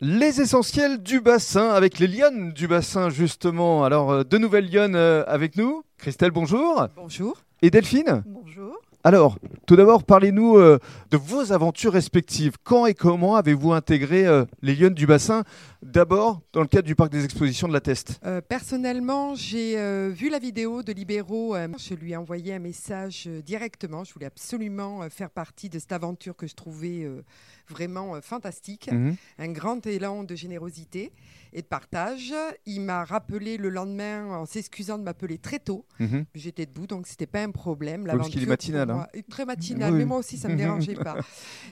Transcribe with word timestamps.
Les 0.00 0.40
essentiels 0.40 1.02
du 1.02 1.20
bassin 1.20 1.70
avec 1.70 1.98
les 1.98 2.06
lionnes 2.06 2.52
du 2.52 2.68
bassin 2.68 3.10
justement. 3.10 3.82
Alors 3.82 4.12
euh, 4.12 4.22
deux 4.22 4.38
nouvelles 4.38 4.70
lionnes 4.72 4.94
euh, 4.94 5.24
avec 5.26 5.56
nous. 5.56 5.82
Christelle, 5.96 6.30
bonjour. 6.30 6.86
Bonjour. 6.94 7.42
Et 7.62 7.70
Delphine? 7.70 8.22
Bonjour. 8.24 8.80
Alors, 9.04 9.38
tout 9.66 9.76
d'abord, 9.76 10.02
parlez-nous 10.02 10.56
euh, 10.56 10.78
de 11.12 11.16
vos 11.16 11.52
aventures 11.52 11.92
respectives. 11.92 12.56
Quand 12.64 12.84
et 12.84 12.94
comment 12.94 13.36
avez-vous 13.36 13.72
intégré 13.72 14.26
euh, 14.26 14.44
les 14.60 14.74
lionnes 14.74 14.94
du 14.94 15.06
bassin 15.06 15.44
D'abord, 15.82 16.40
dans 16.52 16.62
le 16.62 16.66
cadre 16.66 16.86
du 16.86 16.96
parc 16.96 17.12
des 17.12 17.24
expositions 17.24 17.68
de 17.68 17.72
la 17.72 17.80
Teste? 17.80 18.18
Euh, 18.26 18.40
personnellement, 18.40 19.36
j'ai 19.36 19.76
vu 20.10 20.28
la 20.28 20.40
vidéo 20.40 20.82
de 20.82 20.92
Libéraux. 20.92 21.54
je 21.54 21.94
lui 21.94 22.12
ai 22.12 22.16
envoyé 22.16 22.52
un 22.54 22.58
message 22.58 23.28
directement. 23.46 24.02
Je 24.02 24.12
voulais 24.12 24.26
absolument 24.26 25.08
faire 25.08 25.30
partie 25.30 25.68
de 25.68 25.78
cette 25.78 25.92
aventure 25.92 26.34
que 26.34 26.48
je 26.48 26.56
trouvais 26.56 27.08
vraiment 27.68 28.20
fantastique. 28.20 28.90
Mhm. 28.90 29.14
Un 29.38 29.48
grand 29.52 29.86
élan 29.86 30.24
de 30.24 30.34
générosité 30.34 31.12
et 31.52 31.62
de 31.62 31.66
partage. 31.66 32.34
Il 32.66 32.80
m'a 32.80 33.04
rappelé 33.04 33.56
le 33.56 33.68
lendemain 33.68 34.26
en 34.26 34.46
s'excusant 34.46 34.98
de 34.98 35.04
m'appeler 35.04 35.38
très 35.38 35.60
tôt. 35.60 35.84
Mhm. 36.00 36.24
J'étais 36.34 36.66
debout, 36.66 36.88
donc 36.88 37.06
c'était 37.06 37.26
pas 37.26 37.42
un 37.42 37.50
problème. 37.50 38.06
L'aventure, 38.06 38.40
hein. 38.90 39.06
Très 39.30 39.44
matinal, 39.44 39.92
Oui. 39.92 39.98
mais 39.98 40.04
moi 40.04 40.18
aussi, 40.18 40.36
ça 40.36 40.48
me 40.48 40.56
dérangeait 40.56 40.94
pas. 40.94 41.16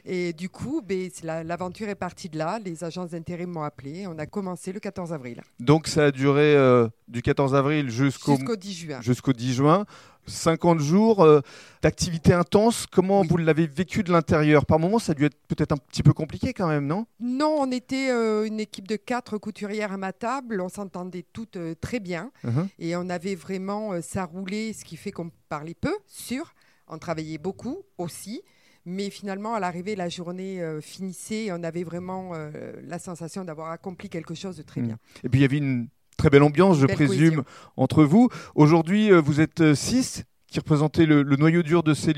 Et 0.05 0.33
du 0.33 0.49
coup, 0.49 0.83
ben, 0.85 1.11
la- 1.23 1.45
l'aventure 1.45 1.89
est 1.89 1.95
partie 1.95 2.29
de 2.29 2.39
là. 2.39 2.59
Les 2.65 2.85
agences 2.85 3.11
d'intérêt 3.11 3.47
m'ont 3.47 3.63
appelé. 3.63 4.07
On 4.07 4.19
a 4.19 4.27
commencé 4.27 4.73
le 4.73 4.81
14 4.81 5.13
avril 5.13 5.43
Donc 5.61 5.87
ça 5.89 6.07
a 6.07 6.11
duré 6.11 6.55
euh, 6.57 6.89
du 7.09 7.23
14 7.23 7.55
avril 7.55 7.91
jusqu'au 7.91 8.37
jusqu'au 8.37 8.57
10 8.57 8.73
juin. 8.75 9.01
jusqu'au 9.03 9.33
10 9.33 9.55
juin. 9.55 9.85
50 10.29 10.81
jours 10.81 11.23
euh, 11.23 11.41
d'activité 11.83 12.33
intense. 12.33 12.87
Comment 12.91 13.21
Oui. 13.21 13.29
vous 13.31 13.37
l'avez 13.37 13.69
vécu 13.69 14.03
de 14.03 14.11
l'intérieur? 14.11 14.67
Par 14.67 14.81
moments, 14.81 14.99
ça 14.99 15.13
a 15.13 15.15
dû 15.15 15.25
être 15.25 15.37
peut-être 15.47 15.71
un 15.71 15.77
petit 15.77 16.03
peu 16.03 16.13
compliqué 16.13 16.53
quand 16.53 16.67
même, 16.67 16.85
non? 16.87 17.07
Non, 17.21 17.55
on 17.61 17.71
était 17.71 18.11
euh, 18.11 18.45
une 18.45 18.59
équipe 18.59 18.89
de 18.89 18.97
quatre 18.97 19.39
couturières 19.39 19.93
à 19.93 19.97
ma 19.97 20.13
table. 20.13 20.61
On 20.61 20.69
s'entendait 20.69 21.25
toutes 21.33 21.57
euh, 21.57 21.75
très 21.81 22.01
bien. 22.01 22.33
Mhm. 22.43 22.67
Et 22.81 22.97
on 22.97 23.09
avait 23.09 23.37
vraiment 23.37 24.03
ça 24.03 24.25
roulé, 24.25 24.73
ce 24.73 24.85
qui 24.85 24.97
fait 24.97 25.13
qu'on 25.13 25.31
parlait 25.49 25.77
peu, 25.81 25.95
sûr. 26.09 26.55
On 26.89 26.99
travaillait 26.99 27.39
beaucoup 27.39 27.79
aussi. 27.99 28.43
Mais 28.89 29.11
finalement, 29.11 29.55
à 29.55 29.61
l'arrivée, 29.61 29.97
la 29.97 30.09
journée 30.09 30.63
euh, 30.63 30.81
finissait 30.81 31.47
et 31.47 31.53
on 31.53 31.63
avait 31.65 31.83
vraiment 31.83 32.33
euh, 32.35 32.73
la 32.87 33.01
sensation 33.01 33.45
d'avoir 33.45 33.71
accompli 33.73 34.09
quelque 34.09 34.35
chose 34.35 34.57
de 34.57 34.63
très 34.63 34.81
Mm. 34.81 34.87
bien. 34.87 34.99
Et 35.25 35.29
puis 35.29 35.41
il 35.41 35.43
y 35.43 35.45
avait 35.45 35.59
une 35.59 35.89
très 36.17 36.31
belle 36.31 36.45
ambiance, 36.45 36.79
je 36.79 36.87
Belle 36.87 36.95
présume, 36.95 37.19
cohésion. 37.43 37.45
entre 37.77 38.05
vous. 38.05 38.29
Aujourd'hui, 38.55 39.11
euh, 39.11 39.21
vous 39.21 39.41
êtes 39.41 39.75
6 39.75 40.23
qui 40.47 40.61
représentez 40.61 41.05
le, 41.07 41.23
le 41.25 41.37
noyau 41.37 41.65
dur 41.65 41.83
de 41.83 41.93
ces 41.95 42.15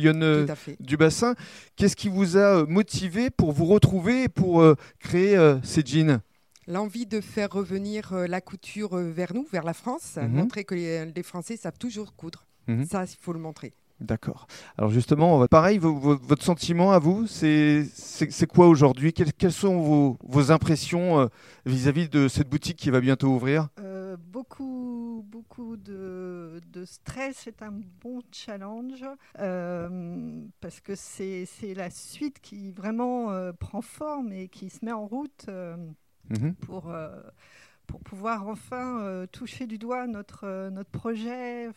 fait. 0.55 0.77
du 0.81 0.99
bassin. 0.99 1.35
Qu'est-ce 1.77 1.97
qui 1.97 2.11
vous 2.11 2.37
a 2.37 2.67
motivé 2.67 3.31
pour 3.31 3.53
vous 3.53 3.65
retrouver 3.65 4.25
et 4.25 4.29
pour 4.29 4.63
créer 5.01 5.37
ces 5.63 5.83
jeans? 5.85 6.21
L'envie 6.67 7.07
de 7.07 7.23
faire 7.23 7.51
revenir 7.51 8.13
la 8.29 8.43
couture 8.43 8.95
vers 8.99 9.33
nous, 9.33 9.47
vers 9.51 9.65
la 9.65 9.73
France, 9.73 10.19
Mhm. 10.21 10.29
montrer 10.33 10.65
que 10.65 10.75
les, 10.75 11.07
les 11.07 11.23
Français 11.23 11.57
savent 11.57 11.79
toujours 11.79 12.15
coudre. 12.15 12.45
Mhm. 12.67 12.85
Ça, 12.85 13.05
il 13.05 13.17
faut 13.19 13.33
le 13.33 13.39
montrer. 13.39 13.73
D'accord. 14.01 14.47
Alors 14.77 14.91
justement, 14.91 15.45
pareil, 15.49 15.79
vo- 15.79 15.95
vo- 15.99 16.19
votre 16.23 16.45
sentiment 16.45 16.93
à 16.93 17.01
vous, 17.01 17.27
c'est 17.27 17.85
quoi 18.49 18.69
aujourd'hui? 18.69 19.13
Quelles, 19.13 19.53
sont 19.53 19.81
vos, 19.81 20.19
vos 20.23 20.53
impressions 20.53 21.19
euh, 21.19 21.27
vis-à-vis 21.67 22.09
de 22.09 22.29
cette 22.29 22.49
boutique 22.49 22.77
qui 22.77 22.91
va 22.91 23.01
bientôt 23.01 23.29
ouvrir? 23.29 23.69
Euh, 23.81 24.17
beaucoup, 24.17 25.25
beaucoup 25.29 25.77
de, 25.77 26.61
de 26.73 26.85
stress. 26.85 27.41
C'est 27.45 27.61
un 27.63 27.73
bon 28.01 28.21
challenge 28.31 29.05
euh, 29.41 30.45
parce 30.61 30.81
que 30.81 30.95
c'est 30.95 31.47
la 31.75 31.91
suite 31.91 32.41
qui 32.41 32.71
vraiment 32.71 33.33
euh, 33.33 33.53
prend 33.53 33.83
forme 33.83 34.33
et 34.33 34.49
qui 34.49 34.71
se 34.71 34.85
met 34.85 34.93
en 34.93 35.07
route 35.07 35.47
Mhm. 36.31 36.55
pour, 36.57 36.93
pour 37.87 38.01
pouvoir 38.01 38.47
enfin 38.49 39.01
euh, 39.01 39.27
toucher 39.27 39.67
du 39.67 39.79
doigt 39.79 40.07
notre, 40.07 40.45
euh, 40.45 40.71
notre 40.71 40.91
projet. 40.91 41.69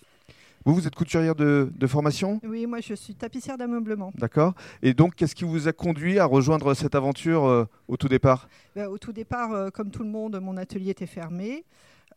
Vous, 0.66 0.76
vous 0.76 0.88
êtes 0.88 0.96
couturière 0.96 1.36
de, 1.36 1.72
de 1.76 1.88
formation? 1.88 2.40
Oui, 2.44 2.66
moi 2.68 2.80
je 2.82 2.94
suis 2.94 3.16
tapissière 3.16 3.58
d'ameublement. 3.58 4.12
D'accord. 4.16 4.54
Et 4.84 4.94
donc, 4.94 5.16
qu'est-ce 5.16 5.36
qui 5.36 5.44
vous 5.44 5.68
a 5.68 5.74
conduit 5.74 6.20
à 6.20 6.26
rejoindre 6.26 6.74
cette 6.74 6.96
aventure 6.96 7.46
euh, 7.46 7.66
au 7.88 7.98
tout 7.98 8.08
départ? 8.08 8.48
Ben, 8.76 8.88
au 8.88 8.98
tout 8.98 9.12
départ, 9.14 9.52
euh, 9.54 9.70
comme 9.70 9.90
tout 9.92 10.04
le 10.04 10.10
monde, 10.10 10.40
mon 10.42 10.58
atelier 10.58 10.92
était 10.92 11.06
fermé. 11.08 11.66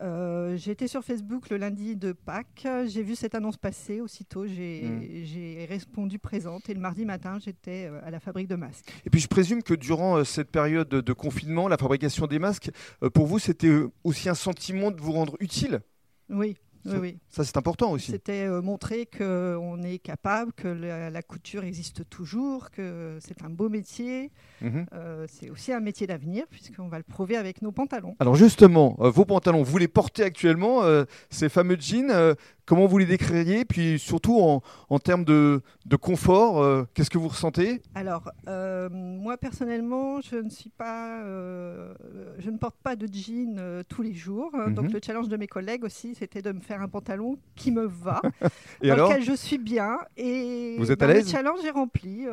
Euh, 0.02 0.56
J'étais 0.56 0.88
sur 0.88 1.04
Facebook 1.04 1.48
le 1.50 1.56
lundi 1.56 1.94
de 1.94 2.10
Pâques. 2.12 2.66
J'ai 2.86 3.02
vu 3.02 3.14
cette 3.14 3.34
annonce 3.36 3.56
passer. 3.56 4.00
Aussitôt, 4.00 4.44
j'ai 4.46 4.82
Mm. 4.82 5.24
j'ai 5.24 5.66
répondu 5.68 6.18
présente. 6.18 6.68
Et 6.68 6.74
le 6.74 6.80
mardi 6.80 7.04
matin, 7.04 7.38
j'étais 7.42 7.88
à 8.04 8.10
la 8.10 8.18
fabrique 8.18 8.48
de 8.48 8.56
masques. 8.56 8.90
Et 9.06 9.10
puis 9.10 9.20
je 9.20 9.28
présume 9.28 9.62
que 9.62 9.72
durant 9.72 10.24
cette 10.24 10.50
période 10.50 10.88
de 10.88 11.12
confinement, 11.12 11.68
la 11.68 11.76
fabrication 11.76 12.26
des 12.26 12.40
masques, 12.40 12.70
pour 13.14 13.26
vous, 13.26 13.38
c'était 13.38 13.72
aussi 14.02 14.28
un 14.28 14.34
sentiment 14.34 14.90
de 14.90 15.00
vous 15.00 15.12
rendre 15.12 15.36
utile? 15.38 15.80
Oui, 16.28 16.56
Ça- 16.86 16.98
oui. 16.98 17.18
Ça, 17.28 17.44
c'est 17.44 17.56
important 17.56 17.90
aussi. 17.92 18.10
C'était 18.12 18.46
euh, 18.46 18.60
montrer 18.62 19.06
qu'on 19.06 19.82
est 19.82 19.98
capable, 19.98 20.52
que 20.52 20.68
la, 20.68 21.10
la 21.10 21.22
couture 21.22 21.64
existe 21.64 22.08
toujours, 22.10 22.70
que 22.70 23.18
c'est 23.20 23.42
un 23.42 23.50
beau 23.50 23.68
métier. 23.68 24.30
Mhm. 24.60 24.86
Euh, 24.92 25.26
c'est 25.28 25.50
aussi 25.50 25.72
un 25.72 25.80
métier 25.80 26.06
d'avenir, 26.06 26.44
puisqu'on 26.50 26.88
va 26.88 26.98
le 26.98 27.04
prouver 27.04 27.36
avec 27.36 27.62
nos 27.62 27.72
pantalons. 27.72 28.16
Alors 28.20 28.36
justement, 28.36 28.96
euh, 29.00 29.10
vos 29.10 29.24
pantalons, 29.24 29.62
vous 29.62 29.78
les 29.78 29.88
portez 29.88 30.22
actuellement, 30.24 30.82
ces 31.30 31.48
fameux 31.48 31.76
jeans, 31.78 32.34
comment 32.66 32.86
vous 32.86 32.98
les 32.98 33.06
décririez 33.06 33.64
Puis 33.64 33.98
surtout 33.98 34.38
en, 34.40 34.62
en 34.88 34.98
termes 34.98 35.24
de, 35.24 35.62
de 35.86 35.96
confort, 35.96 36.62
euh, 36.62 36.84
qu'est-ce 36.94 37.10
que 37.10 37.18
vous 37.18 37.28
ressentez? 37.28 37.82
Alors, 37.94 38.30
euh, 38.48 38.88
moi 38.90 39.36
personnellement, 39.36 40.20
je 40.20 40.36
ne 40.36 40.50
suis 40.50 40.70
pas, 40.70 41.20
euh, 41.22 41.94
je 42.38 42.50
ne 42.50 42.56
porte 42.58 42.76
pas 42.82 42.96
de 42.96 43.06
jean 43.12 43.82
tous 43.88 44.02
les 44.02 44.14
jours. 44.14 44.50
Mhm. 44.54 44.74
Donc 44.74 44.92
le 44.92 45.00
challenge 45.04 45.28
de 45.28 45.36
mes 45.36 45.46
collègues 45.46 45.84
aussi, 45.84 46.14
c'était 46.14 46.42
de 46.42 46.52
me 46.52 46.60
faire 46.60 46.80
un 46.82 46.88
pantalon 46.88 47.38
qui 47.54 47.70
me 47.70 47.84
va, 47.86 48.20
Et 48.82 48.88
dans 48.88 49.08
lequel 49.08 49.22
je 49.22 49.32
suis 49.34 49.58
bien. 49.58 49.98
Et 50.16 50.76
Vous 50.78 50.90
êtes 50.90 51.02
à 51.02 51.06
ben, 51.06 51.14
l'aise? 51.14 51.26
Le 51.26 51.30
challenge 51.30 51.64
est 51.64 51.70
rempli. 51.70 52.26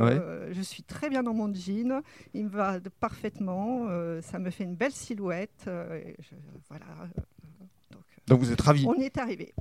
Je 0.51 0.61
suis 0.61 0.83
très 0.83 1.09
bien 1.09 1.23
dans 1.23 1.33
mon 1.33 1.53
jean. 1.53 2.01
Il 2.33 2.45
me 2.45 2.49
va 2.49 2.79
parfaitement. 2.99 3.87
Ça 4.21 4.39
me 4.39 4.49
fait 4.49 4.63
une 4.63 4.75
belle 4.75 4.91
silhouette. 4.91 5.67
Et 5.67 6.15
je- 6.19 6.35
voilà. 6.69 6.85
Donc, 7.91 8.01
Donc 8.27 8.39
vous 8.39 8.51
êtes 8.51 8.61
ravi. 8.61 8.85
on 8.87 8.95
y 8.95 9.03
est 9.03 9.17
arrivé. 9.17 9.53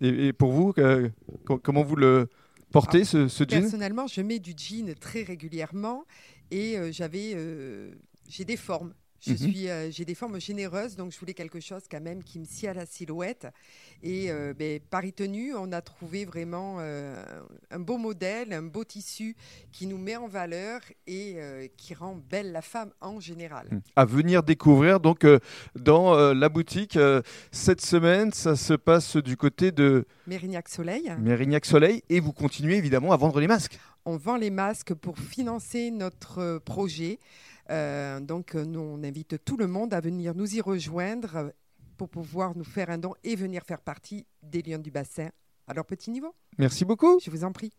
Et, 0.00 0.32
pour 0.32 0.52
vous, 0.52 0.72
euh, 0.78 1.08
co- 1.44 1.58
comment 1.58 1.82
vous 1.82 1.96
le 1.96 2.28
portez, 2.70 3.04
ce, 3.04 3.28
ce 3.28 3.44
jean? 3.44 3.60
Personnellement, 3.60 4.06
je 4.06 4.20
mets 4.20 4.38
du 4.38 4.52
jean 4.56 4.94
très 4.94 5.22
régulièrement 5.22 6.04
et 6.50 6.76
euh, 6.78 6.92
j'avais, 6.92 7.32
euh, 7.34 7.92
j'ai 8.28 8.44
des 8.44 8.56
formes. 8.56 8.92
Je 9.26 9.32
Mhm. 9.32 9.36
suis, 9.38 9.68
euh, 9.68 9.90
j'ai 9.90 10.04
des 10.04 10.14
formes 10.14 10.40
généreuses, 10.40 10.94
donc 10.96 11.12
je 11.12 11.18
voulais 11.18 11.34
quelque 11.34 11.58
chose 11.60 11.82
quand 11.90 12.00
même 12.00 12.22
qui 12.22 12.38
me 12.38 12.44
scie 12.44 12.68
à 12.68 12.74
la 12.74 12.86
silhouette. 12.86 13.48
Et 14.02 14.30
euh, 14.30 14.54
ben, 14.54 14.78
Paris 14.90 15.12
Tenue, 15.12 15.54
on 15.54 15.72
a 15.72 15.80
trouvé 15.80 16.24
vraiment 16.24 16.76
euh, 16.80 17.16
un 17.70 17.78
beau 17.80 17.98
modèle, 17.98 18.52
un 18.52 18.62
beau 18.62 18.84
tissu 18.84 19.34
qui 19.72 19.86
nous 19.86 19.98
met 19.98 20.16
en 20.16 20.28
valeur 20.28 20.80
et 21.06 21.34
euh, 21.36 21.66
qui 21.76 21.94
rend 21.94 22.14
belle 22.30 22.52
la 22.52 22.62
femme 22.62 22.90
en 23.00 23.18
général. 23.20 23.68
à 23.96 24.04
venir 24.04 24.42
découvrir 24.42 25.00
donc 25.00 25.26
dans 25.74 26.14
la 26.32 26.48
boutique 26.48 26.98
cette 27.50 27.80
semaine. 27.80 28.32
Ça 28.32 28.54
se 28.56 28.74
passe 28.74 29.16
du 29.16 29.36
côté 29.36 29.72
de 29.72 30.04
Mérignac 30.26 30.68
Soleil. 30.68 31.12
Mérignac 31.18 31.64
Soleil 31.66 32.02
et 32.08 32.20
vous 32.20 32.32
continuez 32.32 32.76
évidemment 32.76 33.12
à 33.12 33.16
vendre 33.16 33.40
les 33.40 33.48
masques. 33.48 33.78
On 34.04 34.16
vend 34.16 34.36
les 34.36 34.50
masques 34.50 34.94
pour 34.94 35.18
financer 35.18 35.90
notre 35.90 36.58
projet. 36.58 37.18
Euh, 37.70 38.20
donc, 38.20 38.54
euh, 38.54 38.64
nous, 38.64 38.80
on 38.80 39.02
invite 39.02 39.44
tout 39.44 39.56
le 39.56 39.66
monde 39.66 39.92
à 39.94 40.00
venir 40.00 40.34
nous 40.34 40.54
y 40.54 40.60
rejoindre 40.60 41.36
euh, 41.36 41.50
pour 41.96 42.08
pouvoir 42.08 42.56
nous 42.56 42.64
faire 42.64 42.90
un 42.90 42.98
don 42.98 43.14
et 43.24 43.36
venir 43.36 43.62
faire 43.64 43.80
partie 43.80 44.26
des 44.42 44.62
Lions 44.62 44.78
du 44.78 44.90
Bassin 44.90 45.30
à 45.66 45.74
leur 45.74 45.84
petit 45.84 46.10
niveau. 46.10 46.34
Merci 46.58 46.84
beaucoup. 46.84 47.18
Je 47.24 47.30
vous 47.30 47.44
en 47.44 47.52
prie. 47.52 47.72